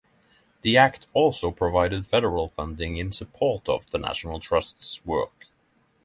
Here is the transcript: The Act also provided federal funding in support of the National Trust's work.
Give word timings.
The 0.63 0.77
Act 0.77 1.05
also 1.13 1.51
provided 1.51 2.07
federal 2.07 2.47
funding 2.49 2.97
in 2.97 3.11
support 3.11 3.69
of 3.69 3.91
the 3.91 3.99
National 3.99 4.39
Trust's 4.39 5.05
work. 5.05 5.45